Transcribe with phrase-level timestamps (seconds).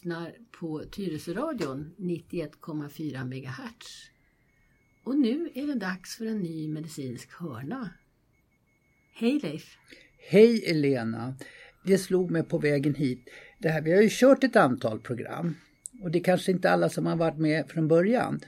[0.00, 4.10] Lyssnar på Tyresöradion 91,4 MHz.
[5.04, 7.90] Och nu är det dags för en ny medicinsk hörna.
[9.14, 9.76] Hej Leif!
[10.30, 11.34] Hej Elena!
[11.84, 13.28] Det slog mig på vägen hit.
[13.58, 15.56] Det här, vi har ju kört ett antal program
[16.02, 18.40] och det är kanske inte alla som har varit med från början.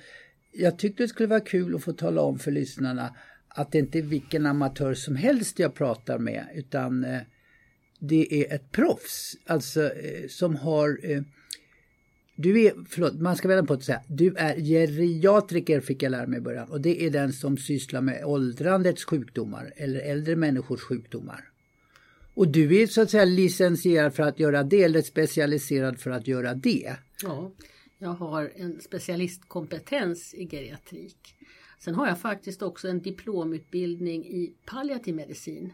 [0.52, 3.16] Jag tyckte det skulle vara kul att få tala om för lyssnarna
[3.48, 7.20] att det inte är vilken amatör som helst jag pratar med utan eh,
[7.98, 11.22] det är ett proffs, alltså eh, som har eh,
[12.36, 16.26] du är, förlåt, man ska vända på att säga, du är geriatriker fick jag lära
[16.26, 20.80] mig i början och det är den som sysslar med åldrandets sjukdomar eller äldre människors
[20.80, 21.48] sjukdomar.
[22.34, 26.26] Och du är så att säga licensierad för att göra det eller specialiserad för att
[26.26, 26.96] göra det.
[27.22, 27.52] Ja,
[27.98, 31.34] jag har en specialistkompetens i geriatrik.
[31.78, 35.72] Sen har jag faktiskt också en diplomutbildning i palliativ medicin.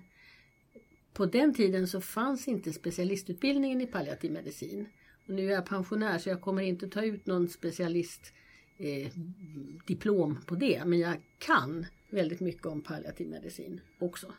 [1.13, 4.87] På den tiden så fanns inte specialistutbildningen i palliativ medicin.
[5.29, 10.83] Nu är jag pensionär så jag kommer inte ta ut någon specialistdiplom eh, på det.
[10.85, 14.33] Men jag kan väldigt mycket om palliativ medicin också.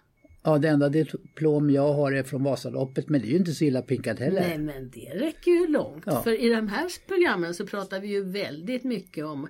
[0.43, 3.63] Ja, det enda diplom jag har är från Vasaloppet men det är ju inte så
[3.63, 4.41] illa pinkat heller.
[4.41, 6.03] Nej, men det räcker ju långt.
[6.05, 6.23] Ja.
[6.23, 9.47] För i de här programmen så pratar vi ju väldigt mycket om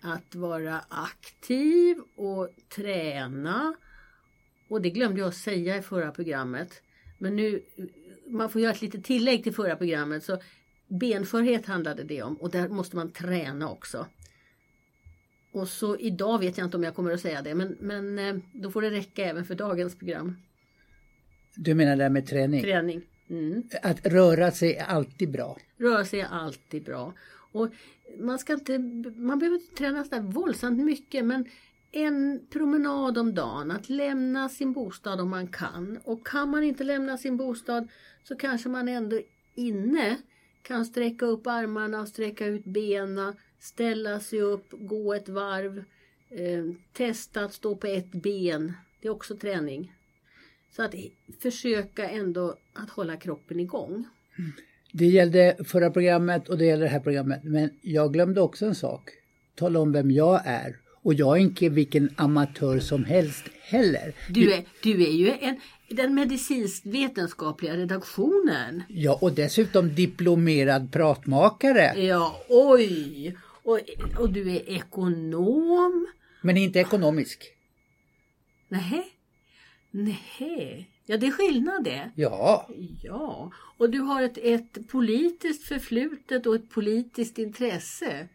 [0.00, 3.74] att vara aktiv och träna.
[4.68, 6.82] Och det glömde jag säga i förra programmet.
[7.18, 7.62] Men nu,
[8.26, 10.24] man får göra ett litet tillägg till förra programmet.
[10.24, 10.38] Så
[10.90, 14.06] benförhet handlade det om och där måste man träna också.
[15.52, 18.36] Och så idag vet jag inte om jag kommer att säga det men, men eh,
[18.52, 20.36] då får det räcka även för dagens program.
[21.54, 22.62] Du menar det här med träning?
[22.62, 23.02] Träning.
[23.30, 23.62] Mm.
[23.82, 25.58] Att röra sig är alltid bra?
[25.76, 27.14] Röra sig är alltid bra.
[27.52, 27.68] Och
[28.18, 28.78] man, ska inte,
[29.16, 31.44] man behöver inte träna så våldsamt mycket men
[31.92, 35.98] en promenad om dagen, att lämna sin bostad om man kan.
[36.04, 37.88] Och kan man inte lämna sin bostad
[38.24, 39.20] så kanske man ändå
[39.54, 40.16] inne
[40.62, 45.84] kan sträcka upp armarna, sträcka ut benen, ställa sig upp, gå ett varv,
[46.30, 48.72] eh, testa att stå på ett ben.
[49.00, 49.92] Det är också träning.
[50.70, 50.94] Så att
[51.42, 54.04] försöka ändå att hålla kroppen igång.
[54.92, 57.44] Det gällde förra programmet och det gäller det här programmet.
[57.44, 59.10] Men jag glömde också en sak.
[59.54, 60.76] Tala om vem jag är.
[61.02, 64.14] Och jag är inte vilken amatör som helst heller.
[64.28, 68.82] Du är, du är ju en, den medicinskt vetenskapliga redaktionen.
[68.88, 72.02] Ja, och dessutom diplomerad pratmakare.
[72.02, 73.36] Ja, oj!
[73.62, 73.80] Och,
[74.18, 76.06] och du är ekonom.
[76.42, 77.44] Men inte ekonomisk.
[78.68, 79.06] Nej.
[79.90, 80.90] Nej.
[81.06, 82.10] Ja, det är skillnad det.
[82.14, 82.68] Ja.
[83.02, 83.52] Ja.
[83.78, 88.28] Och du har ett, ett politiskt förflutet och ett politiskt intresse.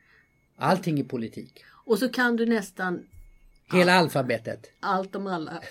[0.56, 1.64] Allting är politik.
[1.86, 3.06] Och så kan du nästan
[3.72, 4.72] Hela allt, alfabetet.
[4.80, 5.62] Allt om alla.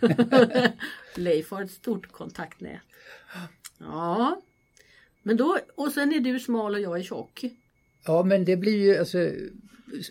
[1.14, 2.80] Leif har ett stort kontaktnät.
[3.78, 4.40] Ja.
[5.22, 7.44] Men då, och sen är du smal och jag är tjock.
[8.04, 9.30] Ja men det blir ju alltså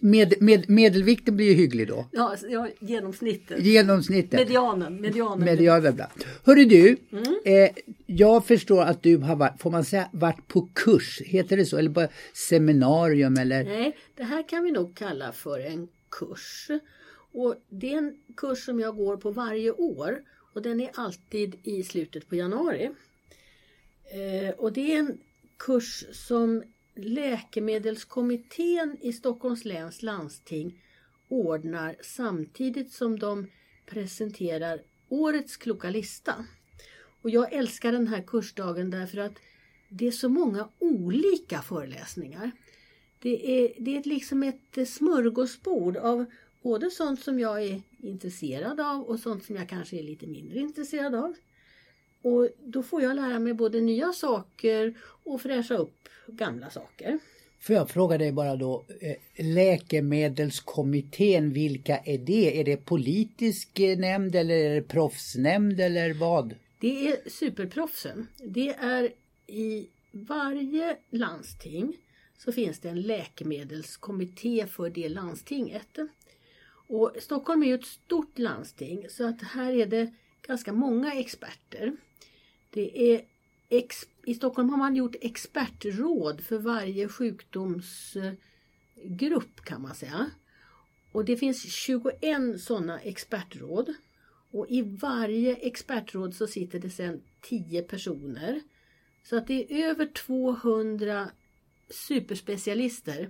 [0.02, 2.06] med, med, medelvikten blir ju hygglig då.
[2.12, 3.66] Ja, ja genomsnittet.
[3.66, 4.40] Genomsnittet.
[4.40, 5.02] Medianen.
[5.02, 5.46] medianen.
[5.46, 6.12] Medianen bra.
[6.44, 7.24] Hörru du, mm.
[7.46, 7.70] eh,
[8.06, 11.78] jag förstår att du har varit, får man säga, varit på kurs, heter det så?
[11.78, 13.64] Eller bara seminarium eller?
[13.64, 16.68] Nej, det här kan vi nog kalla för en kurs.
[17.32, 20.20] Och det är en kurs som jag går på varje år
[20.54, 22.90] och den är alltid i slutet på januari.
[24.12, 25.18] Eh, och det är en
[25.58, 26.64] kurs som
[26.98, 30.84] Läkemedelskommittén i Stockholms läns landsting
[31.28, 33.48] ordnar samtidigt som de
[33.86, 36.46] presenterar årets kloka lista.
[37.22, 39.40] Och jag älskar den här kursdagen därför att
[39.90, 42.52] det är så många olika föreläsningar.
[43.20, 46.26] Det är, det är liksom ett smörgåsbord av
[46.62, 50.60] både sånt som jag är intresserad av och sånt som jag kanske är lite mindre
[50.60, 51.36] intresserad av.
[52.22, 54.94] Och då får jag lära mig både nya saker
[55.24, 57.20] och fräscha upp gamla saker.
[57.60, 59.16] Får jag fråga dig bara då, eh,
[59.46, 62.60] Läkemedelskommittén, vilka är det?
[62.60, 66.56] Är det politisk eh, nämnd eller är det proffsnämnd eller vad?
[66.80, 68.28] Det är superproffsen.
[68.38, 69.12] Det är
[69.48, 71.98] i varje landsting
[72.38, 75.98] så finns det en läkemedelskommitté för det landstinget.
[76.88, 81.98] Och Stockholm är ju ett stort landsting så att här är det ganska många experter.
[82.78, 83.22] Det är
[83.70, 90.32] ex I Stockholm har man gjort expertråd för varje sjukdomsgrupp kan man säga.
[91.12, 93.94] Och det finns 21 sådana expertråd.
[94.52, 98.62] Och i varje expertråd så sitter det sedan 10 personer.
[99.24, 101.30] Så att det är över 200
[101.90, 103.30] superspecialister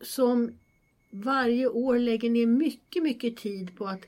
[0.00, 0.58] som
[1.10, 4.06] varje år lägger ner mycket, mycket tid på att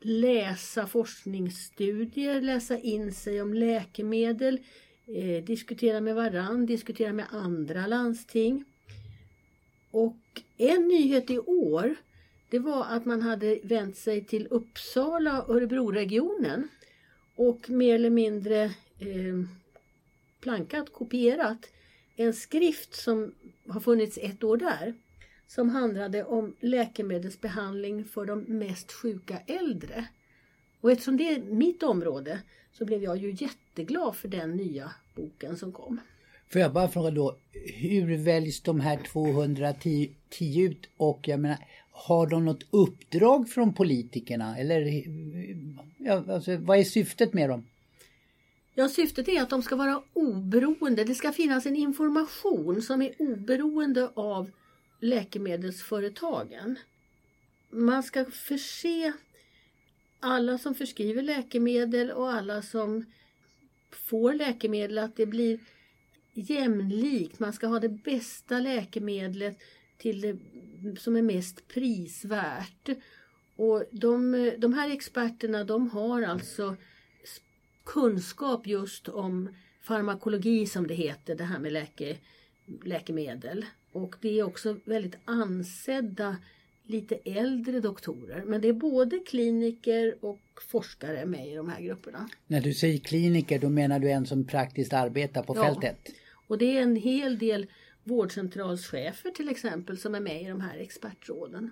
[0.00, 4.60] läsa forskningsstudier, läsa in sig om läkemedel,
[5.06, 8.64] eh, diskutera med varann, diskutera med andra landsting.
[9.90, 10.16] Och
[10.56, 11.96] en nyhet i år
[12.50, 16.68] det var att man hade vänt sig till Uppsala och Örebroregionen
[17.34, 18.62] och mer eller mindre
[18.98, 19.44] eh,
[20.40, 21.70] plankat, kopierat
[22.16, 23.34] en skrift som
[23.68, 24.94] har funnits ett år där
[25.48, 30.08] som handlade om läkemedelsbehandling för de mest sjuka äldre.
[30.80, 32.40] Och eftersom det är mitt område
[32.72, 36.00] så blev jag ju jätteglad för den nya boken som kom.
[36.48, 37.36] Får jag bara fråga då,
[37.74, 40.10] hur väljs de här 210
[40.40, 41.58] ut och jag menar,
[41.90, 45.04] har de något uppdrag från politikerna eller
[45.98, 47.66] ja, alltså, vad är syftet med dem?
[48.74, 51.04] Ja, syftet är att de ska vara oberoende.
[51.04, 54.50] Det ska finnas en information som är oberoende av
[55.00, 56.78] läkemedelsföretagen.
[57.70, 59.12] Man ska förse
[60.20, 63.04] alla som förskriver läkemedel och alla som
[63.90, 65.58] får läkemedel att det blir
[66.32, 67.38] jämlikt.
[67.38, 69.58] Man ska ha det bästa läkemedlet
[69.96, 70.36] till det
[71.00, 72.88] som är mest prisvärt.
[73.56, 76.76] Och de, de här experterna de har alltså
[77.84, 79.48] kunskap just om
[79.82, 82.18] farmakologi som det heter, det här med läke,
[82.84, 83.66] läkemedel.
[83.92, 86.36] Och det är också väldigt ansedda
[86.86, 88.44] lite äldre doktorer.
[88.46, 90.40] Men det är både kliniker och
[90.70, 92.28] forskare med i de här grupperna.
[92.46, 95.98] När du säger kliniker då menar du en som praktiskt arbetar på ja, fältet?
[96.46, 97.66] Och det är en hel del
[98.04, 101.70] vårdcentralschefer till exempel som är med i de här expertråden.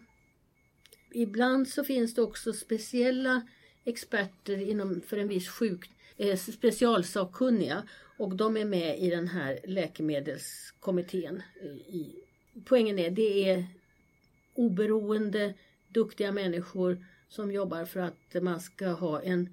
[1.12, 3.42] Ibland så finns det också speciella
[3.84, 7.82] experter inom, för en viss sjuk, eh, specialsakkunniga
[8.16, 11.42] och de är med i den här läkemedelskommittén.
[11.88, 12.12] I,
[12.64, 13.66] poängen är det är
[14.54, 15.54] oberoende,
[15.88, 19.48] duktiga människor som jobbar för att man ska ha en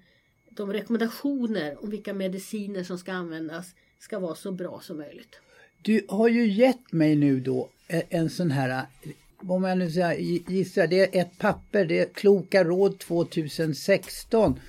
[0.55, 5.39] de rekommendationer om vilka mediciner som ska användas ska vara så bra som möjligt.
[5.81, 8.85] Du har ju gett mig nu då e, en sån här,
[9.37, 10.19] om jag nu säger,
[10.51, 14.59] gissar, det är ett papper, det är Kloka råd 2016.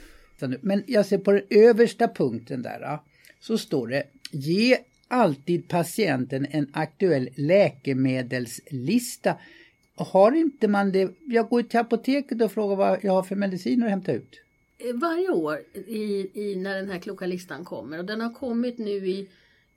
[0.61, 2.99] Men jag ser på den översta punkten där,
[3.47, 9.37] så står det Ge alltid patienten en aktuell läkemedelslista.
[9.95, 11.15] Har inte man det?
[11.21, 14.41] Jag går till apoteket och frågar vad jag har för mediciner att hämta ut.
[14.79, 18.79] Eh, varje år i, i, när den här kloka listan kommer och den har kommit
[18.79, 19.29] nu i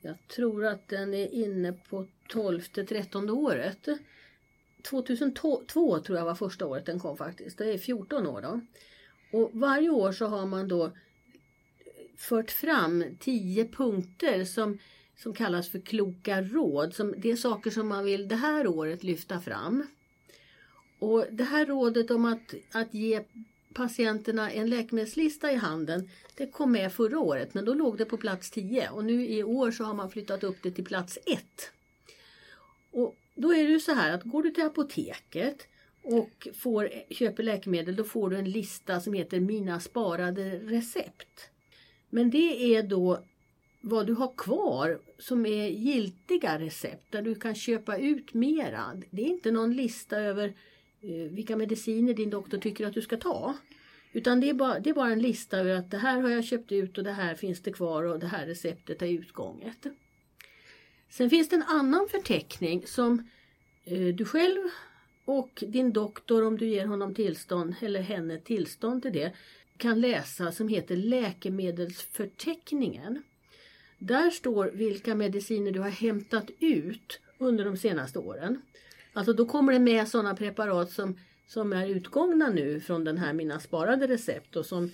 [0.02, 3.88] jag tror att den är inne på 12-13 året.
[4.90, 7.58] 2002 tror jag var första året den kom faktiskt.
[7.58, 8.62] Det är 14 år då.
[9.32, 10.92] Och varje år så har man då
[12.18, 14.78] fört fram tio punkter som,
[15.16, 16.94] som kallas för kloka råd.
[16.94, 19.88] Som, det är saker som man vill det här året lyfta fram.
[21.00, 23.24] Och det här rådet om att, att ge
[23.74, 26.10] patienterna en läkemedelslista i handen.
[26.36, 29.44] Det kom med förra året men då låg det på plats 10 och nu i
[29.44, 31.72] år så har man flyttat upp det till plats 1.
[32.92, 35.68] Och då är det ju så här att går du till apoteket
[36.02, 41.50] och får, köper läkemedel då får du en lista som heter Mina sparade recept.
[42.10, 43.24] Men det är då
[43.82, 49.02] vad du har kvar som är giltiga recept där du kan köpa ut mera.
[49.12, 50.48] Det är inte någon lista över
[51.02, 53.56] eh, vilka mediciner din doktor tycker att du ska ta.
[54.14, 56.46] Utan det är, bara, det är bara en lista över att det här har jag
[56.46, 59.86] köpt ut och det här finns det kvar och det här receptet är utgånget.
[61.10, 63.30] Sen finns det en annan förteckning som
[63.86, 64.62] eh, du själv
[65.26, 69.34] och din doktor, om du ger honom tillstånd eller henne tillstånd till det,
[69.78, 73.24] kan läsa som heter Läkemedelsförteckningen.
[73.98, 78.62] Där står vilka mediciner du har hämtat ut under de senaste åren.
[79.14, 83.34] Alltså då kommer det med sådana preparat som, som är utgångna nu från den här
[83.34, 84.92] Mina sparade recept och som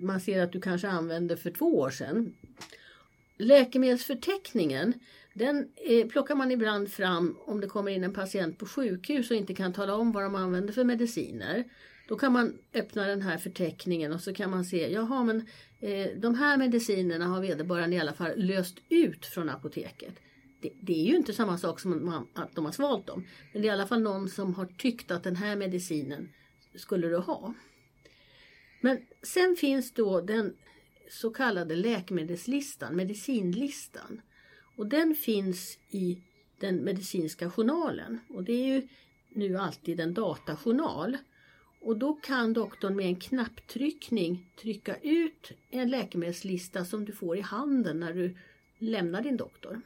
[0.00, 2.34] man ser att du kanske använde för två år sedan.
[3.38, 4.94] Läkemedelsförteckningen
[5.34, 9.36] den eh, plockar man ibland fram om det kommer in en patient på sjukhus och
[9.36, 11.64] inte kan tala om vad de använder för mediciner.
[12.12, 15.46] Då kan man öppna den här förteckningen och så kan man se, jaha men
[15.80, 20.14] eh, de här medicinerna har vederbörande i alla fall löst ut från apoteket
[20.62, 23.26] det, det, är ju inte samma sak som man, att de har svalt dem.
[23.52, 26.28] Men det är i alla fall någon som har tyckt att den här medicinen
[26.74, 27.54] skulle du ha.
[28.80, 30.56] Men sen finns då den
[31.10, 34.20] så kallade läkemedelslistan, medicinlistan.
[34.76, 36.22] Och den finns i
[36.60, 38.20] den medicinska journalen.
[38.28, 38.88] Och det är ju
[39.28, 41.16] nu alltid en datajournal.
[41.84, 47.40] Och då kan doktorn med en knapptryckning trycka ut en läkemedelslista som du får i
[47.40, 48.36] handen när du
[48.78, 49.80] lämnar din doktor.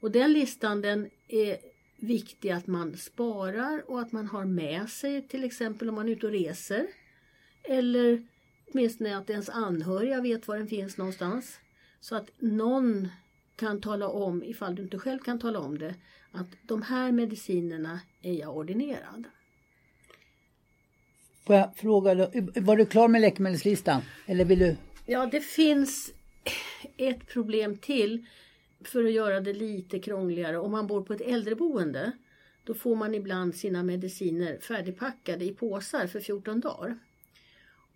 [0.00, 1.58] Och den listan den är
[1.96, 6.12] viktig att man sparar och att man har med sig till exempel om man är
[6.12, 6.86] ute och reser.
[7.62, 8.26] Eller
[8.72, 11.60] åtminstone att ens anhöriga vet var den finns någonstans.
[12.00, 13.08] Så att någon
[13.56, 15.94] kan tala om, ifall du inte själv kan tala om det,
[16.32, 19.24] att de här medicinerna är jag ordinerad.
[21.46, 22.14] Får jag fråga,
[22.60, 24.02] var du klar med läkemedelslistan?
[24.26, 24.76] Eller vill du?
[25.06, 26.12] Ja, det finns
[26.96, 28.26] ett problem till
[28.84, 30.58] för att göra det lite krångligare.
[30.58, 32.12] Om man bor på ett äldreboende
[32.64, 36.98] då får man ibland sina mediciner färdigpackade i påsar för 14 dagar.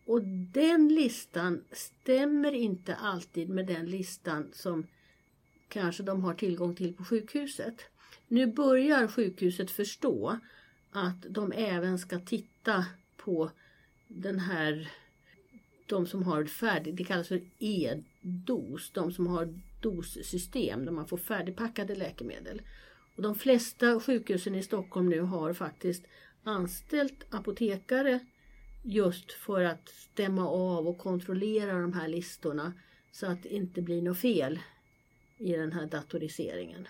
[0.04, 4.86] Och den listan stämmer inte alltid med den listan som
[5.68, 7.74] kanske de har tillgång till på sjukhuset.
[8.28, 10.38] Nu börjar sjukhuset förstå
[10.92, 12.84] att de även ska titta
[13.24, 13.50] på
[14.08, 14.90] den här,
[15.86, 21.16] de som har färdig, det kallas för e-dos, de som har dossystem där man får
[21.16, 22.62] färdigpackade läkemedel.
[23.16, 26.04] Och de flesta sjukhusen i Stockholm nu har faktiskt
[26.42, 28.20] anställt apotekare
[28.82, 32.72] just för att stämma av och kontrollera de här listorna
[33.12, 34.58] så att det inte blir något fel
[35.38, 36.88] i den här datoriseringen.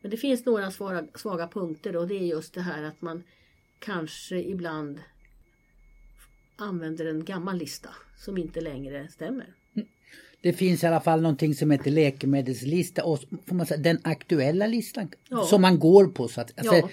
[0.00, 3.22] Men det finns några svaga, svaga punkter och det är just det här att man
[3.78, 5.00] kanske ibland
[6.56, 9.54] använder en gammal lista som inte längre stämmer.
[10.40, 14.66] Det finns i alla fall någonting som heter läkemedelslista och får man säga, den aktuella
[14.66, 15.44] listan ja.
[15.44, 16.28] som man går på.
[16.28, 16.88] Så att, alltså, ja.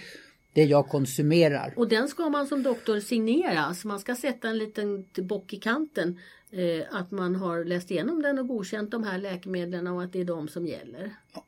[0.53, 1.73] Det jag konsumerar.
[1.75, 3.73] Och den ska man som doktor signera.
[3.73, 6.19] Så man ska sätta en liten bock i kanten.
[6.51, 10.19] Eh, att man har läst igenom den och godkänt de här läkemedlen och att det
[10.19, 11.15] är de som gäller.
[11.33, 11.45] Ja.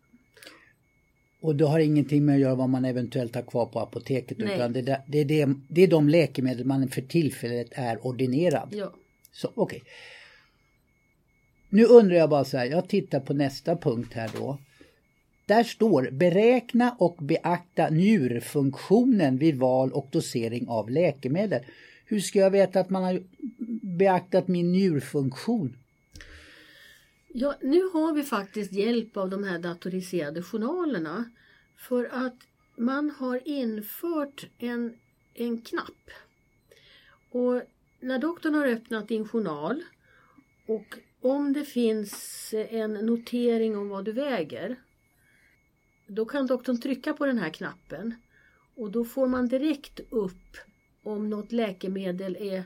[1.42, 4.38] Och det har ingenting med att göra vad man eventuellt har kvar på apoteket.
[4.38, 4.56] Nej.
[4.56, 8.70] Utan det, det, är det, det är de läkemedel man för tillfället är ordinerad.
[8.72, 8.94] Ja.
[9.32, 9.80] Så, okay.
[11.70, 14.58] Nu undrar jag bara så här, jag tittar på nästa punkt här då.
[15.46, 21.62] Där står beräkna och beakta njurfunktionen vid val och dosering av läkemedel.
[22.06, 23.24] Hur ska jag veta att man har
[23.98, 25.78] beaktat min njurfunktion?
[27.34, 31.32] Ja, nu har vi faktiskt hjälp av de här datoriserade journalerna.
[31.78, 32.38] För att
[32.78, 34.98] man har infört en,
[35.34, 36.12] en knapp.
[37.30, 37.62] Och
[38.00, 39.84] när doktorn har öppnat din journal
[40.68, 44.80] och om det finns en notering om vad du väger
[46.08, 48.16] då kan doktorn trycka på den här knappen
[48.76, 50.58] och då får man direkt upp
[51.04, 52.64] om något läkemedel är,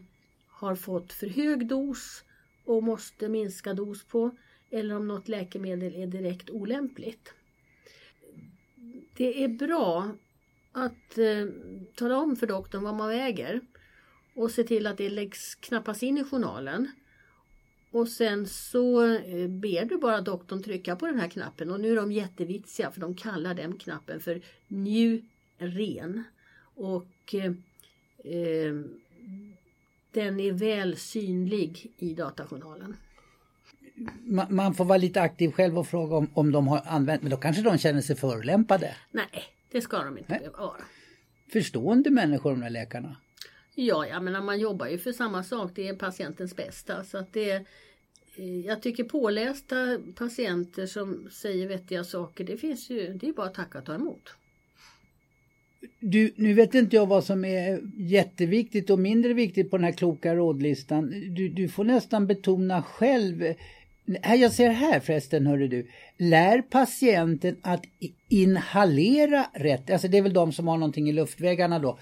[0.47, 2.23] har fått för hög dos
[2.65, 4.37] och måste minska dos på
[4.69, 7.33] eller om något läkemedel är direkt olämpligt.
[9.13, 10.11] Det är bra
[10.71, 11.47] att eh,
[11.95, 13.61] tala om för doktorn vad man väger
[14.35, 16.91] och se till att det läggs knappas in i journalen.
[17.91, 21.91] Och sen så eh, ber du bara doktorn trycka på den här knappen och nu
[21.91, 26.23] är de jättevitsiga för de kallar den knappen för njuren.
[26.75, 27.51] Och eh,
[28.33, 28.73] eh,
[30.11, 32.95] den är väl synlig i datajournalen.
[34.49, 37.37] Man får vara lite aktiv själv och fråga om, om de har använt, men då
[37.37, 38.95] kanske de känner sig förolämpade?
[39.11, 40.81] Nej, det ska de inte behöva vara.
[41.51, 43.15] Förstående människor de där läkarna?
[43.75, 47.03] Ja, jag menar man jobbar ju för samma sak, det är patientens bästa.
[47.03, 47.51] Så att det,
[48.35, 53.47] eh, jag tycker pålästa patienter som säger vettiga saker, det finns ju, det är bara
[53.47, 54.29] att tacka och ta emot.
[55.99, 59.91] Du, nu vet inte jag vad som är jätteviktigt och mindre viktigt på den här
[59.91, 61.09] kloka rådlistan.
[61.35, 63.53] Du, du får nästan betona själv.
[64.23, 65.87] Jag ser här förresten, hörru du.
[66.17, 67.85] Lär patienten att
[68.29, 69.89] inhalera rätt.
[69.89, 71.99] Alltså det är väl de som har någonting i luftvägarna då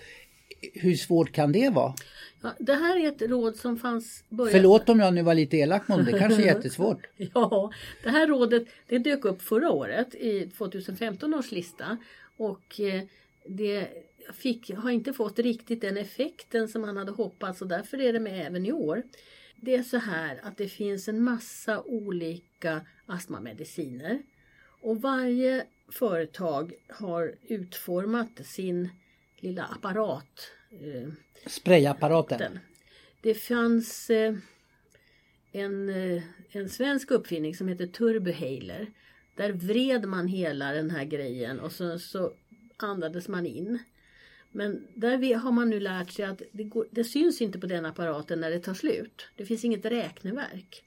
[0.74, 1.94] hur svårt kan det vara?
[2.42, 4.52] Ja, det här är ett råd som fanns börjat...
[4.52, 7.08] Förlåt om jag nu var lite elak mot det kanske är jättesvårt.
[7.34, 7.72] ja,
[8.04, 11.98] det här rådet det dök upp förra året i 2015 års lista
[12.38, 13.02] och eh,
[13.46, 13.88] det
[14.34, 18.20] fick, har inte fått riktigt den effekten som man hade hoppats och därför är det
[18.20, 19.04] med även i år.
[19.66, 24.24] Det är så här att det finns en massa olika astmamediciner
[24.82, 28.90] och varje företag har utformat sin
[29.38, 30.52] lilla apparat.
[30.72, 31.10] Eh,
[31.48, 32.60] Sprayapparaten.
[33.22, 34.36] Det fanns eh,
[35.52, 38.92] en, eh, en svensk uppfinning som heter Turbohaler.
[39.36, 42.34] Där vred man hela den här grejen och så, så
[42.78, 43.80] andades man in.
[44.56, 47.86] Men där har man nu lärt sig att det, går, det syns inte på den
[47.86, 49.28] apparaten när det tar slut.
[49.36, 50.84] Det finns inget räkneverk.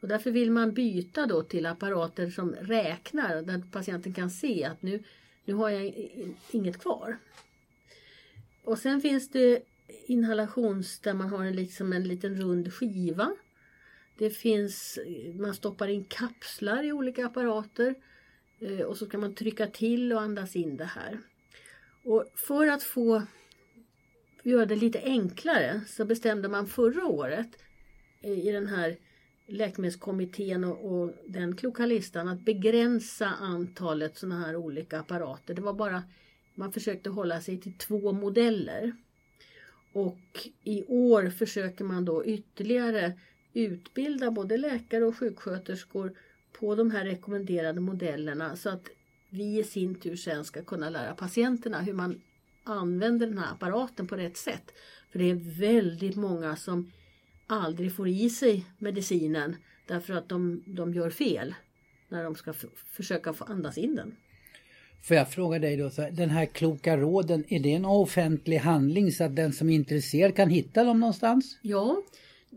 [0.00, 4.82] Och därför vill man byta då till apparater som räknar där patienten kan se att
[4.82, 5.02] nu,
[5.44, 6.10] nu har jag
[6.50, 7.18] inget kvar.
[8.64, 9.62] Och sen finns det
[10.06, 13.30] inhalations där man har en, liksom en liten rund skiva.
[14.18, 14.98] Det finns,
[15.38, 17.94] man stoppar in kapslar i olika apparater
[18.60, 21.20] eh, och så kan man trycka till och andas in det här.
[22.04, 23.22] Och för att få
[24.42, 27.48] göra det lite enklare så bestämde man förra året
[28.20, 28.96] eh, i den här
[29.46, 35.54] Läkemedelskommittén och, och den kloka listan att begränsa antalet sådana här olika apparater.
[35.54, 36.02] Det var bara,
[36.54, 38.92] man försökte hålla sig till två modeller.
[39.92, 43.12] Och i år försöker man då ytterligare
[43.52, 46.16] utbilda både läkare och sjuksköterskor
[46.52, 48.88] på de här rekommenderade modellerna så att
[49.34, 52.20] vi i sin tur sen ska kunna lära patienterna hur man
[52.64, 54.74] använder den här apparaten på rätt sätt.
[55.12, 56.92] För det är väldigt många som
[57.46, 61.54] aldrig får i sig medicinen därför att de, de gör fel
[62.08, 62.52] när de ska
[62.92, 64.16] försöka få andas in den.
[65.02, 69.12] Får jag fråga dig då, så den här kloka råden, är det en offentlig handling
[69.12, 71.58] så att den som är intresserad kan hitta dem någonstans?
[71.62, 72.02] Ja,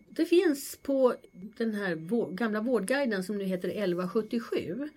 [0.10, 1.96] det finns på den här
[2.36, 4.90] gamla vårdguiden som nu heter 1177.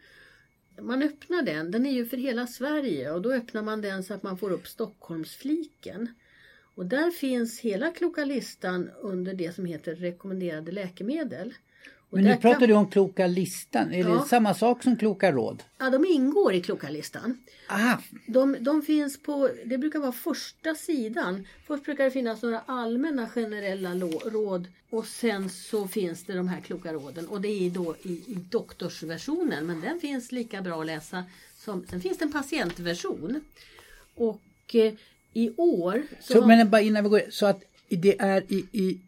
[0.83, 4.15] Man öppnar den, den är ju för hela Sverige och då öppnar man den så
[4.15, 6.15] att man får upp Stockholmsfliken.
[6.75, 11.55] Och där finns hela kloka listan under det som heter rekommenderade läkemedel.
[12.11, 12.69] Men nu pratar kan...
[12.69, 14.09] du om kloka listan, är ja.
[14.09, 15.63] det samma sak som kloka råd?
[15.79, 17.39] Ja, de ingår i kloka listan.
[17.69, 17.99] Aha.
[18.27, 21.47] De, de finns på, det brukar vara första sidan.
[21.67, 26.61] Först brukar det finnas några allmänna generella råd och sen så finns det de här
[26.61, 30.87] kloka råden och det är då i, i doktorsversionen men den finns lika bra att
[30.87, 31.25] läsa
[31.59, 33.41] som, sen finns det en patientversion.
[34.15, 34.41] Och
[34.73, 34.93] eh,
[35.33, 36.03] i år...
[36.21, 39.01] Så, så men bara innan vi går så att det är i, i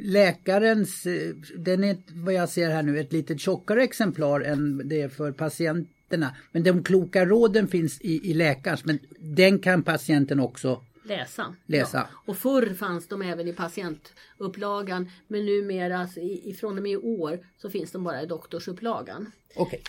[0.00, 5.02] läkarens, eh, den är vad jag ser här nu ett lite tjockare exemplar än det
[5.02, 6.36] är för patienterna.
[6.52, 11.54] Men de kloka råden finns i, i läkarens, men den kan patienten också läsa.
[11.66, 12.08] läsa.
[12.12, 12.18] Ja.
[12.26, 17.70] Och förr fanns de även i patientupplagan men numera ifrån och med i år så
[17.70, 19.32] finns de bara i doktorsupplagan.
[19.56, 19.80] Okay.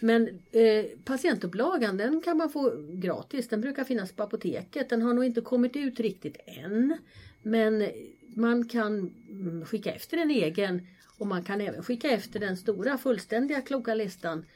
[0.00, 3.48] Men eh, patientupplagan den kan man få gratis.
[3.48, 4.88] Den brukar finnas på apoteket.
[4.88, 6.98] Den har nog inte kommit ut riktigt än.
[7.42, 7.88] Men
[8.36, 10.86] man kan mm, skicka efter en egen
[11.18, 14.46] och man kan även skicka efter den stora fullständiga kloka listan.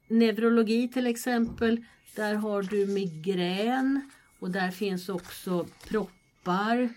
[0.08, 6.88] Neurologi till exempel, där har du migrän och där finns också proppar.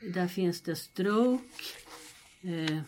[0.00, 1.44] Där finns det stroke.
[2.42, 2.80] Eh,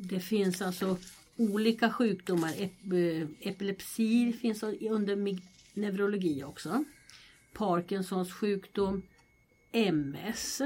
[0.00, 0.96] det finns alltså
[1.36, 2.52] olika sjukdomar.
[2.60, 5.38] Eh, epilepsi finns under
[5.74, 6.84] neurologi också.
[7.52, 9.02] Parkinsons sjukdom,
[9.72, 10.60] MS.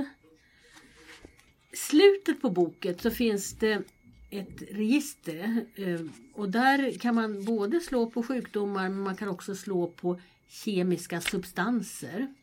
[1.72, 3.82] Slutet på boken så finns det
[4.30, 6.00] ett register eh,
[6.32, 11.20] och där kan man både slå på sjukdomar men man kan också slå på kemiska
[11.20, 12.34] substanser.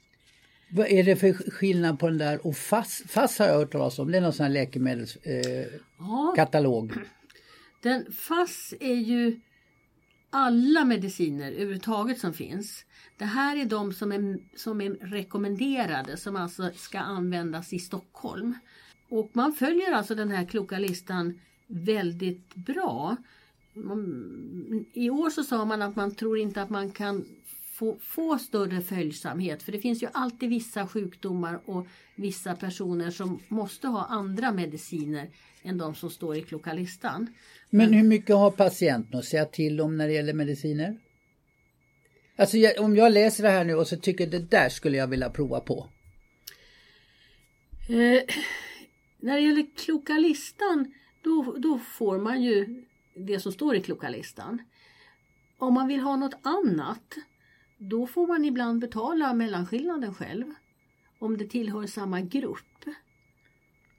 [0.72, 3.04] Vad är det för skillnad på den där och FASS?
[3.08, 6.92] FASS har jag hört talas om, det är någon sån här läkemedelskatalog.
[6.92, 7.04] Eh, ja.
[7.82, 9.40] Den FASS är ju
[10.30, 12.86] alla mediciner överhuvudtaget som finns.
[13.18, 18.54] Det här är de som är, som är rekommenderade som alltså ska användas i Stockholm.
[19.10, 23.16] Och man följer alltså den här kloka listan väldigt bra.
[24.94, 27.26] I år så sa man att man tror inte att man kan
[27.80, 33.39] få, få större följsamhet för det finns ju alltid vissa sjukdomar och vissa personer som
[33.48, 35.30] måste ha andra mediciner
[35.63, 37.28] än de som står i kloka listan.
[37.70, 40.98] Men hur mycket har patienten att säga till om när det gäller mediciner?
[42.36, 45.08] Alltså jag, om jag läser det här nu och så tycker det där skulle jag
[45.08, 45.89] vilja prova på.
[47.89, 48.24] Eh,
[49.18, 54.10] när det gäller kloka listan då, då får man ju det som står i kloka
[54.10, 54.62] listan.
[55.58, 57.15] om man vill ha något annat
[57.80, 60.46] då får man ibland betala mellanskillnaden själv.
[61.20, 62.86] Om det tillhör samma grupp.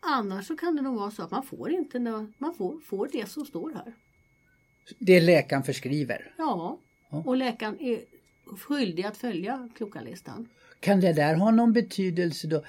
[0.01, 1.99] Annars så kan det nog vara så att man får inte
[2.39, 3.95] man får, får det som står här.
[4.99, 6.35] Det läkaren förskriver?
[6.39, 6.79] Ja,
[7.11, 8.01] och läkaren är
[8.57, 10.49] skyldig att följa kloka-listan.
[10.81, 12.65] Kan det där ha någon betydelse då?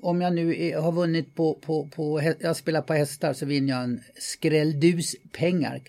[0.00, 3.68] Om jag nu är, har vunnit på, på, på, jag spelar på hästar så vinner
[3.68, 5.80] jag en skrälldus pengar.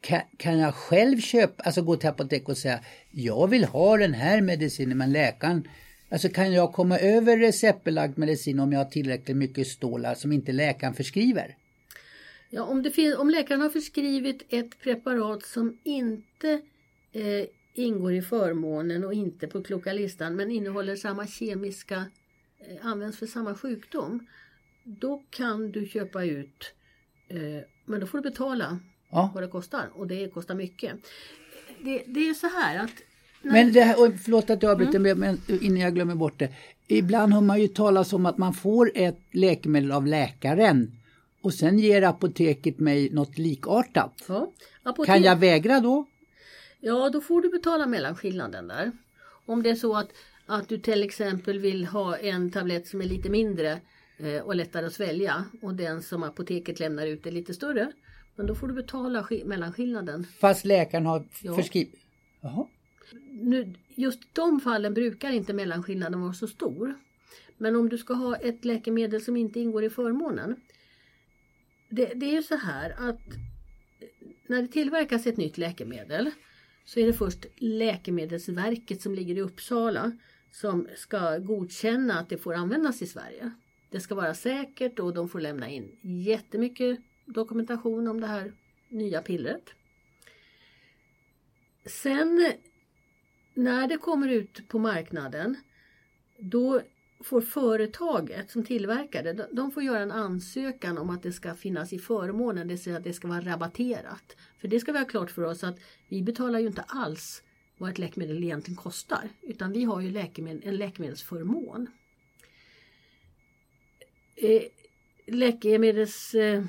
[0.00, 2.80] Kan, kan jag själv köpa, alltså gå till apotek och säga
[3.10, 5.68] jag vill ha den här medicinen men läkaren
[6.10, 10.52] Alltså kan jag komma över receptbelagd medicin om jag har tillräckligt mycket stålar som inte
[10.52, 11.56] läkaren förskriver?
[12.50, 16.60] Ja, om, det finns, om läkaren har förskrivit ett preparat som inte
[17.12, 22.04] eh, ingår i förmånen och inte på kloka listan men innehåller samma kemiska,
[22.58, 24.26] eh, används för samma sjukdom.
[24.84, 26.74] Då kan du köpa ut,
[27.28, 28.78] eh, men då får du betala
[29.10, 29.30] ja.
[29.34, 30.92] vad det kostar och det kostar mycket.
[31.80, 32.90] Det, det är så här att
[33.42, 35.18] men det här, förlåt att jag avbryter mm.
[35.18, 36.48] men innan jag glömmer bort det.
[36.86, 40.92] Ibland har man ju talat om att man får ett läkemedel av läkaren
[41.42, 44.24] och sen ger apoteket mig något likartat.
[44.28, 45.06] Ja, apotek...
[45.06, 46.06] Kan jag vägra då?
[46.80, 48.92] Ja, då får du betala mellanskillnaden där.
[49.46, 50.08] Om det är så att,
[50.46, 53.80] att du till exempel vill ha en tablett som är lite mindre
[54.18, 57.92] eh, och lättare att svälja och den som apoteket lämnar ut är lite större.
[58.38, 60.26] Men då får du betala mellanskillnaden.
[60.40, 61.54] Fast läkaren har ja.
[61.54, 62.00] förskrivit?
[62.40, 62.66] Jaha.
[63.30, 66.94] Nu, just de fallen brukar inte mellanskillnaden vara så stor.
[67.56, 70.56] Men om du ska ha ett läkemedel som inte ingår i förmånen.
[71.88, 73.20] Det, det är ju så här att
[74.46, 76.30] när det tillverkas ett nytt läkemedel
[76.84, 80.12] så är det först Läkemedelsverket som ligger i Uppsala
[80.52, 83.50] som ska godkänna att det får användas i Sverige.
[83.90, 88.52] Det ska vara säkert och de får lämna in jättemycket dokumentation om det här
[88.88, 89.74] nya pillret.
[91.86, 92.52] Sen
[93.54, 95.56] när det kommer ut på marknaden
[96.38, 96.80] då
[97.20, 101.92] får företaget som tillverkar det, de får göra en ansökan om att det ska finnas
[101.92, 104.36] i förmånen, det vill säga att det ska vara rabatterat.
[104.58, 107.42] För det ska vi ha klart för oss att vi betalar ju inte alls
[107.78, 111.86] vad ett läkemedel egentligen kostar, utan vi har ju läkemedel, en läkemedelsförmån.
[114.36, 114.62] Eh,
[115.66, 116.64] eh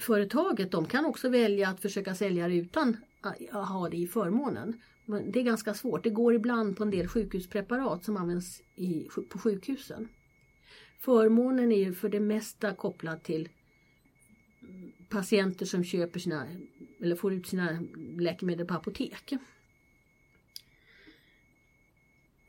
[0.00, 4.80] Företaget de kan också välja att försöka sälja det utan att ha det i förmånen.
[5.04, 6.04] Men det är ganska svårt.
[6.04, 10.08] Det går ibland på en del sjukhuspreparat som används i, på sjukhusen.
[10.98, 13.48] Förmånen är ju för det mesta kopplad till
[15.08, 16.46] patienter som köper sina
[17.00, 17.78] eller får ut sina
[18.18, 19.32] läkemedel på apotek.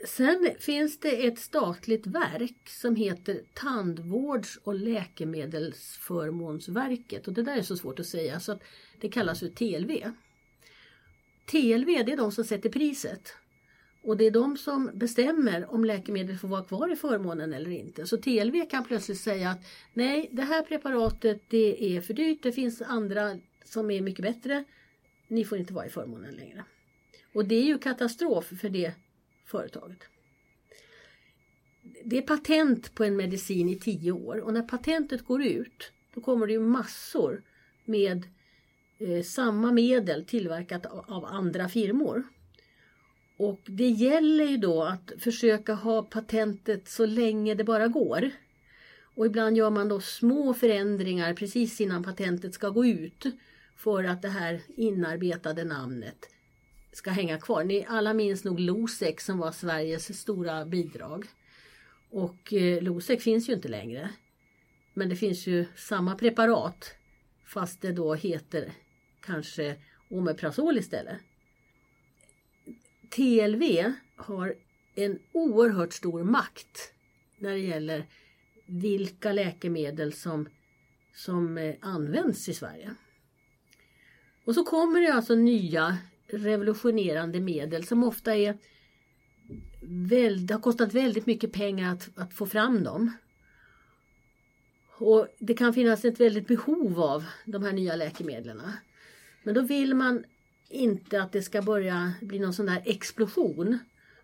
[0.05, 7.61] Sen finns det ett statligt verk som heter Tandvårds och läkemedelsförmånsverket och det där är
[7.61, 8.63] så svårt att säga så att
[8.99, 10.11] det kallas för TLV.
[11.45, 13.33] TLV det är de som sätter priset.
[14.03, 18.07] Och det är de som bestämmer om läkemedel får vara kvar i förmånen eller inte.
[18.07, 22.51] Så TLV kan plötsligt säga att nej, det här preparatet det är för dyrt, det
[22.51, 24.63] finns andra som är mycket bättre.
[25.27, 26.63] Ni får inte vara i förmånen längre.
[27.33, 28.93] Och det är ju katastrof för det
[29.45, 29.99] företaget.
[32.03, 36.21] Det är patent på en medicin i tio år och när patentet går ut då
[36.21, 37.43] kommer det ju massor
[37.85, 38.27] med
[39.01, 42.23] Eh, samma medel tillverkat av andra firmor.
[43.37, 48.29] Och det gäller ju då att försöka ha patentet så länge det bara går.
[49.15, 53.25] Och ibland gör man då små förändringar precis innan patentet ska gå ut
[53.75, 56.29] för att det här inarbetade namnet
[56.91, 57.63] ska hänga kvar.
[57.63, 61.25] Ni alla minns nog Losec som var Sveriges stora bidrag.
[62.09, 64.09] Och eh, Losec finns ju inte längre.
[64.93, 66.95] Men det finns ju samma preparat
[67.45, 68.71] fast det då heter
[69.21, 69.75] kanske
[70.09, 71.17] Omeprazol istället.
[73.09, 74.55] TLV har
[74.95, 76.93] en oerhört stor makt
[77.37, 78.05] när det gäller
[78.65, 80.49] vilka läkemedel som,
[81.13, 82.95] som eh, används i Sverige.
[84.45, 85.97] Och så kommer det alltså nya
[86.33, 88.57] revolutionerande medel som ofta är
[89.81, 93.11] väldigt, har kostat väldigt mycket pengar att, att få fram dem.
[94.97, 98.61] Och Det kan finnas ett väldigt behov av de här nya läkemedlen.
[99.43, 100.23] Men då vill man
[100.69, 103.79] inte att det ska börja bli någon sån där explosion.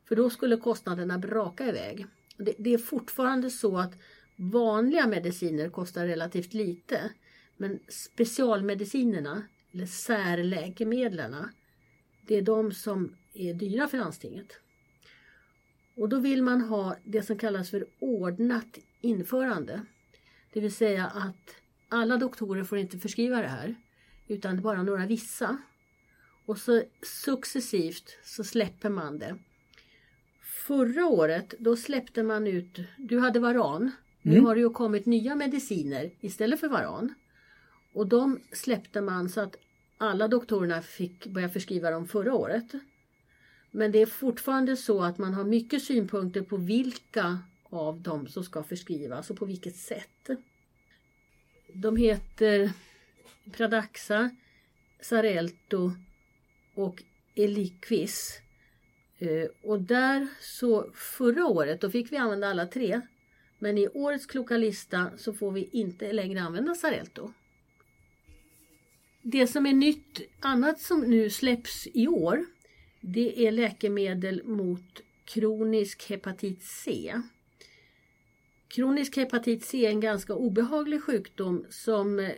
[0.07, 2.05] För då skulle kostnaderna braka iväg.
[2.37, 3.93] Det, det är fortfarande så att
[4.35, 7.11] vanliga mediciner kostar relativt lite.
[7.57, 9.43] Men specialmedicinerna,
[9.73, 11.35] eller särläkemedlen,
[12.27, 14.59] det är de som är dyra för landstinget.
[15.95, 19.81] Och då vill man ha det som kallas för ordnat införande.
[20.53, 21.55] Det vill säga att
[21.89, 23.75] alla doktorer får inte förskriva det här
[24.27, 25.57] utan bara några vissa.
[26.45, 29.35] och så successivt så släpper man det.
[30.67, 33.91] Förra året då släppte man ut, du hade varan.
[34.21, 34.45] Nu Mm.
[34.45, 37.13] har det ju kommit nya mediciner istället för varan.
[37.93, 39.55] Och de släppte man så att
[39.97, 42.71] alla doktorerna fick börja förskriva dem förra året.
[43.71, 48.43] Men det är fortfarande så att man har mycket synpunkter på vilka av dem som
[48.43, 50.29] ska förskrivas och på vilket sätt.
[51.73, 52.71] De heter
[53.51, 54.29] Pradaxa,
[55.01, 55.91] Sarelto
[56.73, 57.03] och
[57.35, 58.41] Eliquis.
[59.19, 63.01] Eh, och där så förra året då fick vi använda alla tre.
[63.59, 67.33] Men i årets kloka lista så får vi inte längre använda Sarelto.
[69.29, 72.45] Det som är nytt, annat som nu släpps i år,
[73.01, 77.13] det är läkemedel mot kronisk hepatit C.
[78.67, 82.31] Kronisk hepatit C är en ganska obehaglig sjukdom som eh,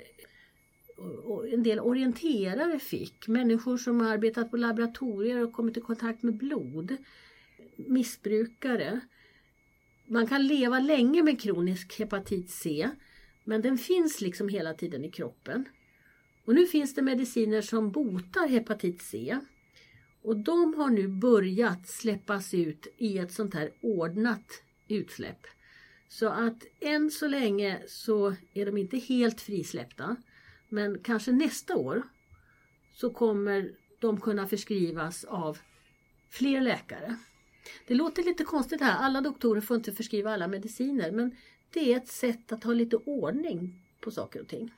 [1.54, 3.28] en del orienterare fick.
[3.28, 6.98] Människor som har arbetat på laboratorier och kommit i kontakt med blod.
[7.78, 9.00] Missbrukare.
[10.08, 12.90] Man kan leva länge med kronisk hepatit C
[13.44, 15.66] men den finns liksom hela tiden i kroppen.
[16.46, 19.40] Och nu finns det mediciner som botar hepatit C.
[20.22, 25.48] Och de har nu börjat släppas ut i ett sånt här ordnat utsläpp.
[26.08, 30.16] Så att än så länge så är de inte helt frisläppta.
[30.70, 32.04] Men kanske nästa år
[32.94, 35.58] så kommer de kunna förskrivas av
[36.30, 37.16] fler läkare.
[37.88, 41.36] Det låter lite konstigt här, alla doktorer får inte förskriva alla mediciner men
[41.70, 44.72] det är ett sätt att ha lite ordning på saker och ting.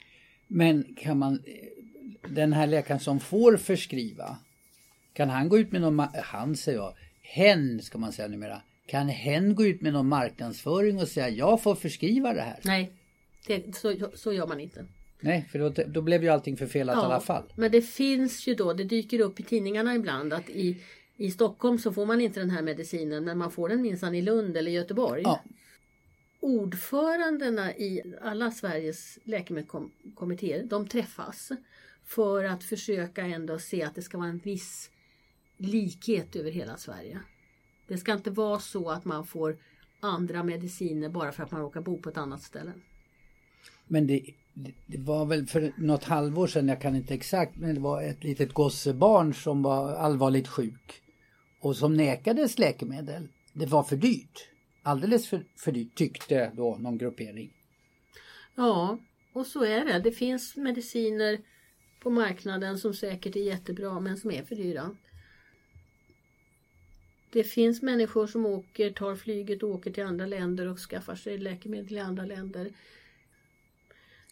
[0.54, 1.44] Men kan man,
[2.30, 4.38] den här läkaren som får förskriva,
[5.14, 9.10] kan han gå ut med någon, han säger jag, hen ska man säga numera, kan
[9.10, 12.60] hen gå ut med någon marknadsföring och säga jag får förskriva det här?
[12.64, 12.92] Nej,
[13.48, 14.86] det, så, så gör man inte.
[15.20, 17.44] Nej, för då, då blev ju allting förfelat i alla fall.
[17.56, 20.78] Men det finns ju då, det dyker upp i tidningarna ibland att i,
[21.18, 24.22] i Stockholm så får man inte den här medicinen men man får den minsann i
[24.22, 25.22] Lund eller Göteborg.
[25.26, 25.42] Ja.
[26.42, 31.52] Ordförandena i alla Sveriges läkemedelskommittéer, de träffas
[32.04, 34.90] för att försöka ändå se att det ska vara en viss
[35.58, 37.20] likhet över hela Sverige.
[37.88, 39.58] Det ska inte vara så att man får
[40.00, 42.74] andra mediciner bara för att man råkar bo på ett annat ställe.
[43.88, 44.22] Men det,
[44.88, 48.24] det- var väl för något halvår sedan, jag kan inte exakt, men det var ett
[48.24, 51.02] litet gossebarn som var allvarligt sjuk
[51.62, 53.28] och som nekades läkemedel.
[53.54, 54.48] Det var för dyrt.
[54.84, 57.54] Alldeles för, för dyrt tyckte då någon gruppering.
[58.56, 59.00] Ja,
[59.34, 60.00] och så är det.
[60.00, 61.40] Det finns mediciner
[62.00, 64.96] på marknaden som säkert är jättebra men som är för dyra.
[67.32, 71.38] Det finns människor som åker, tar flyget och åker till andra länder och skaffar sig
[71.38, 72.72] läkemedel i andra länder.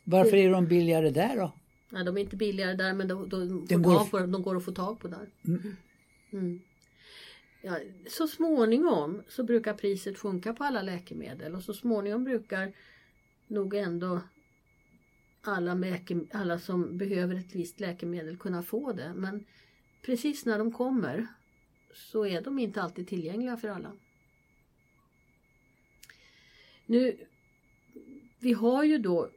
[0.04, 1.54] Varför är de billigare där då?
[1.90, 4.32] Nej, de är inte billigare där men de, de, får går tag f- på, dem,
[4.32, 5.30] de går att få tag på där.
[6.34, 6.62] Mm.
[7.62, 12.74] Ja, så småningom så brukar priset sjunka på alla läkemedel och så småningom brukar
[13.48, 14.22] nog ändå
[15.42, 19.14] alla, läke, alla som behöver ett visst läkemedel kunna få det.
[19.16, 19.46] Men
[20.02, 21.28] precis när de kommer
[21.94, 23.92] så är de inte alltid tillgängliga för alla.
[26.86, 27.18] Nu,
[28.40, 29.30] vi har ju då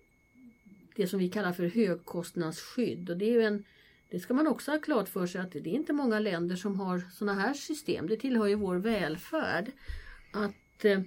[0.96, 3.64] det som vi kallar för högkostnadsskydd och det är ju en
[4.12, 6.81] det ska man också ha klart för sig att det är inte många länder som
[6.81, 8.07] har sådana här system.
[8.09, 9.72] Det tillhör ju vår välfärd.
[10.33, 11.01] Att eh,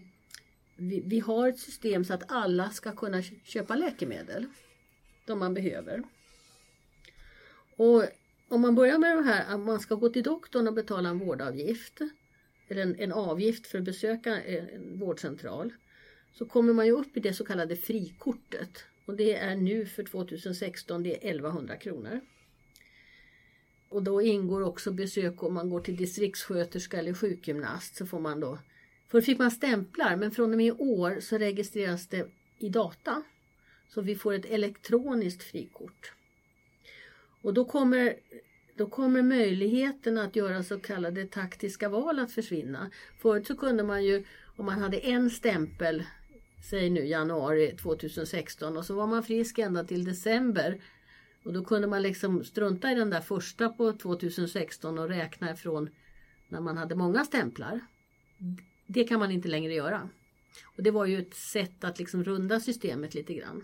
[0.75, 4.45] vi, vi har ett system så att alla ska kunna köpa läkemedel.
[5.25, 6.03] De man behöver.
[7.77, 8.03] Och
[8.47, 11.19] om man börjar med det här att man ska gå till doktorn och betala en
[11.19, 12.01] vårdavgift.
[12.67, 15.73] Eller en, en avgift för att besöka en, en vårdcentral.
[16.33, 18.83] Så kommer man ju upp i det så kallade frikortet.
[19.05, 22.21] Och det är nu för 2016 det är 1100 kronor.
[23.95, 28.39] Och då ingår också besök om man går till distriktssköterska eller sjukgymnast så får man
[28.39, 28.59] då
[29.07, 32.27] Förr fick man stämplar men från och med i år så registreras det
[32.59, 33.23] i data.
[33.89, 36.13] Så vi får ett elektroniskt frikort.
[37.41, 38.15] Och då kommer,
[38.77, 42.91] då kommer möjligheten att göra så kallade taktiska val att försvinna.
[43.21, 44.23] Förut så kunde man ju,
[44.55, 46.03] om man hade en stämpel,
[46.69, 50.81] säg nu januari 2016 och så var man frisk ända till december
[51.45, 55.89] och då kunde man liksom strunta i den där första på 2016 och räkna ifrån
[56.47, 57.79] när man hade många stämplar.
[58.87, 60.09] Det kan man inte längre göra.
[60.77, 63.63] Och det var ju ett sätt att liksom runda systemet lite grann.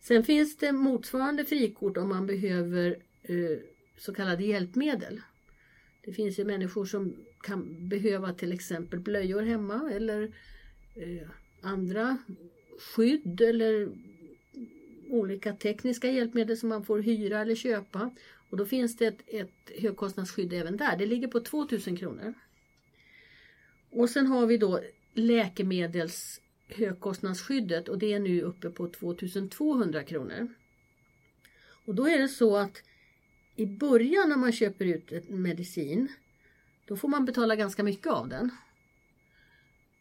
[0.00, 3.58] Sen finns det motsvarande frikort om man behöver eh,
[3.98, 5.20] så kallade hjälpmedel.
[6.04, 10.22] Det finns ju människor som kan behöva till exempel blöjor hemma eller
[10.94, 11.28] eh,
[11.60, 12.18] andra
[12.78, 13.88] skydd eller
[15.12, 18.10] olika tekniska hjälpmedel som man får hyra eller köpa.
[18.50, 20.96] Och då finns det ett, ett högkostnadsskydd även där.
[20.96, 22.34] Det ligger på 2000 kronor.
[23.90, 24.80] Och sen har vi då
[25.14, 30.48] läkemedels högkostnadsskyddet och det är nu uppe på 2200 kronor.
[31.84, 32.82] Och då är det så att
[33.56, 36.08] i början när man köper ut medicin
[36.84, 38.50] då får man betala ganska mycket av den.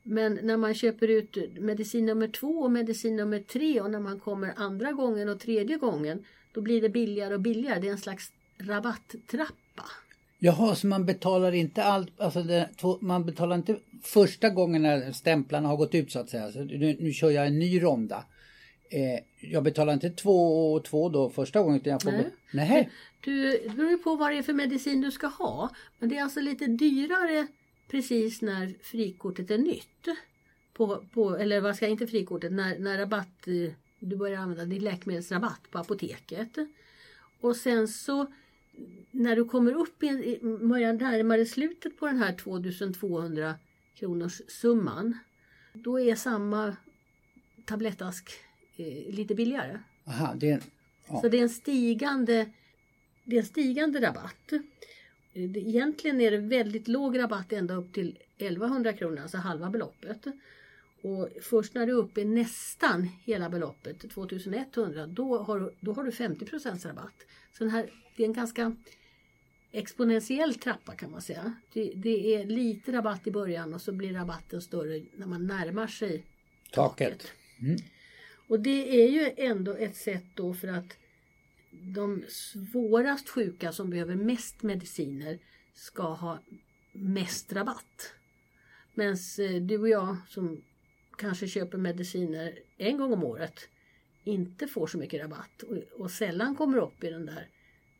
[0.04, 4.20] Men när man köper ut medicin nummer två och medicin nummer tre och när man
[4.20, 7.80] kommer andra gången och tredje gången då blir det billigare och billigare.
[7.80, 9.84] Det är en slags rabatttrappa.
[10.40, 15.68] Jaha, så man betalar inte allt, alltså det, man betalar inte första gången när stämplarna
[15.68, 16.52] har gått ut så att säga.
[16.52, 18.26] Så nu, nu kör jag en ny ronda.
[18.90, 22.12] Eh, jag betalar inte två och två då första gången utan jag får...
[22.12, 22.32] Nej.
[22.54, 22.90] Nej.
[23.22, 25.70] Du, det beror ju på vad det är för medicin du ska ha.
[26.00, 27.48] Men det är alltså lite dyrare
[27.88, 30.08] precis när frikortet är nytt.
[30.74, 34.84] På, på, eller vad ska inte frikortet, när, när rabatt, eh, du börjar använda din
[34.84, 36.58] läkemedelsrabatt på apoteket.
[37.41, 38.28] Och sen så
[39.12, 43.56] när du kommer upp i, börjar närmare slutet på den här 2200
[43.96, 45.17] kronors summan.
[45.74, 46.76] Då är samma
[47.65, 48.32] tablettask
[48.78, 49.80] eh, lite billigare.
[50.08, 50.62] Aha, det är,
[51.08, 51.22] ja.
[51.22, 52.50] Så det är en stigande,
[53.24, 54.54] det är en stigande rabatt.
[55.34, 60.26] Egentligen är det väldigt låg rabatt ända upp till 1100 kronor, alltså halva beloppet.
[61.02, 66.04] Och först när du är uppe i nästan hela beloppet, 2100, då har, då har
[66.04, 66.46] du 50
[66.88, 67.26] rabatt.
[67.54, 68.76] Så den här, det är en ganska
[69.72, 71.56] exponentiell trappa kan man säga.
[71.74, 75.88] Det, det, är lite rabatt i början och så blir rabatten större när man närmar
[75.88, 76.26] sig
[76.72, 77.20] taket.
[77.20, 77.32] taket.
[77.60, 77.78] Mm.
[78.48, 80.98] Och det är ju ändå ett sätt då för att
[81.72, 85.40] de svårast sjuka som behöver mest mediciner
[85.74, 86.40] ska ha
[86.92, 88.14] mest rabatt.
[88.94, 90.62] Medan eh, du och jag som
[91.18, 93.70] kanske köper mediciner en gång om året
[94.24, 97.50] inte får så mycket rabatt och, och sällan kommer upp i den där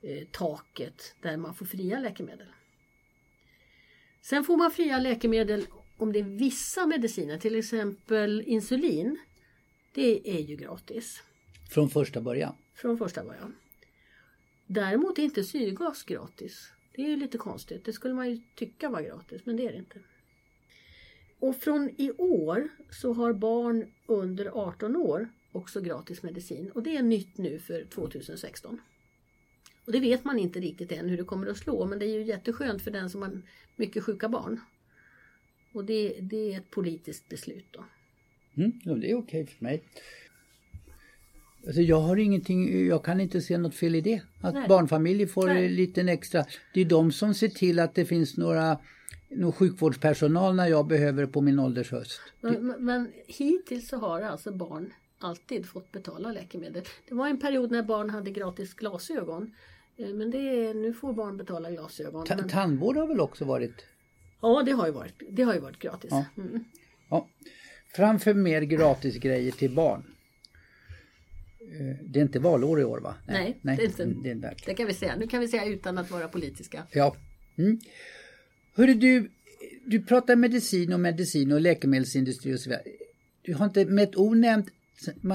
[0.02, 2.48] eh, taket där man får fria läkemedel.
[4.22, 5.66] Sen får man fria läkemedel
[5.98, 9.18] om det är vissa mediciner, till exempel insulin.
[9.94, 11.24] Det är ju gratis.
[11.70, 12.56] Från första början?
[12.82, 13.56] Från första början.
[14.68, 16.72] Däremot är inte syrgas gratis.
[16.96, 17.86] Det är ju lite konstigt.
[17.86, 20.00] Det skulle man ju tycka var gratis, men det är det inte.
[21.40, 26.98] Och från i år så har barn under 18 år också gratis medicin och det
[26.98, 28.82] är nytt nu för 2016.
[29.86, 32.14] Och det vet man inte riktigt än hur det kommer att slå men det är
[32.18, 33.42] ju jätteskönt för den som har
[33.76, 34.60] mycket sjuka barn.
[35.74, 37.86] Och det, det är ett politiskt beslut då.
[38.56, 39.84] Mm, det är okej för mig.
[41.66, 44.22] Alltså jag har ingenting, jag kan inte se något fel i det.
[44.42, 44.68] Att Nej.
[44.68, 45.70] barnfamiljer får Nej.
[45.70, 46.46] lite extra.
[46.74, 48.78] Det är de som ser till att det finns några
[49.30, 52.22] någon sjukvårdspersonal när jag behöver på min åldershöst.
[52.42, 56.84] Men, men, men hittills så har alltså barn alltid fått betala läkemedel.
[57.10, 59.54] Det var en period när barn hade gratis glasögon.
[59.98, 62.26] Eh, men det är, nu får barn betala glasögon.
[62.26, 62.50] Ta, men...
[62.50, 63.86] Tandvård har väl också varit?
[64.42, 66.12] Ja, det har ju varit, det har ju varit gratis.
[66.12, 66.26] Ja.
[66.38, 66.64] Mm.
[67.10, 67.28] Ja.
[67.96, 70.04] Framför mer gratis grejer till barn.
[71.62, 73.16] Eh, det är inte valår i år va?
[73.28, 74.22] Nej, Nej, Nej det, är inte.
[74.24, 75.16] Det, är det kan vi säga.
[75.16, 76.84] Nu kan vi säga utan att vara politiska.
[76.92, 77.16] Ja.
[77.58, 77.80] Mm.
[78.74, 79.32] Hörru du,
[79.86, 82.84] du pratar medicin och medicin och läkemedelsindustri och så vidare.
[83.42, 84.70] Du har inte med ett ord nämnt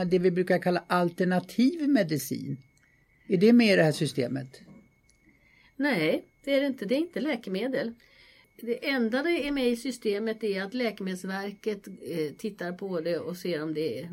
[0.06, 2.56] det vi brukar kalla alternativ medicin.
[3.26, 4.60] Är det med i det här systemet?
[5.76, 6.84] Nej, det är det inte.
[6.84, 7.94] Det är inte läkemedel.
[8.60, 13.36] Det enda det är med i systemet är att Läkemedelsverket eh, tittar på det och
[13.36, 14.08] ser om det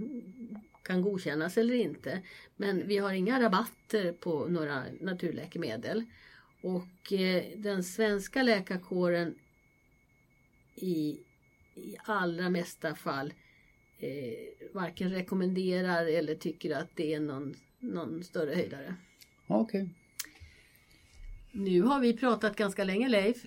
[0.84, 2.22] kan godkännas eller inte.
[2.56, 6.06] Men vi har inga rabatter på några naturläkemedel.
[6.62, 9.36] Och eh, den svenska läkarkåren
[10.76, 11.20] i,
[11.76, 13.34] i allra mesta fall
[14.00, 18.96] eh, varken rekommenderar eller tycker att det är någon, någon större höjdare.
[19.48, 19.82] Okej.
[19.82, 19.94] Okay.
[21.52, 23.46] Nu har vi pratat ganska länge Leif.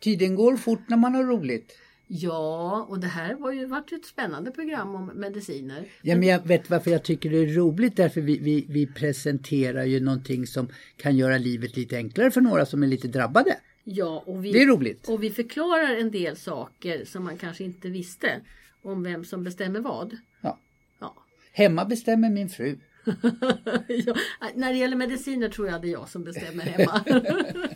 [0.00, 1.78] Tiden går fort när man har roligt.
[2.06, 5.84] Ja, och det här var ju varit ett spännande program om mediciner.
[6.02, 7.96] Ja, men jag vet varför jag tycker det är roligt.
[7.96, 12.66] Därför vi, vi, vi presenterar ju någonting som kan göra livet lite enklare för några
[12.66, 13.56] som är lite drabbade.
[13.84, 15.08] Ja, och vi, det är roligt.
[15.08, 18.40] Och vi förklarar en del saker som man kanske inte visste
[18.82, 20.16] om vem som bestämmer vad.
[20.40, 20.58] Ja.
[21.00, 21.14] ja.
[21.52, 22.78] Hemma bestämmer min fru.
[23.88, 24.16] ja,
[24.54, 27.04] när det gäller mediciner tror jag det är jag som bestämmer hemma.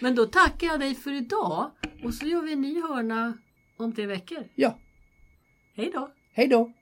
[0.00, 1.70] Men då tackar jag dig för idag
[2.04, 3.38] och så gör vi en ny hörna
[3.84, 4.44] om tre veckor.
[4.54, 4.78] Ja.
[5.74, 6.10] Hej då.
[6.32, 6.72] Hej då.